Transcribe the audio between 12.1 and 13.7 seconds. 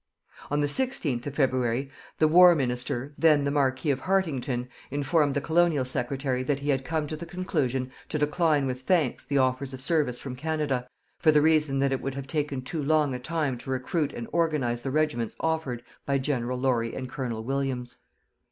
have taken too long a time to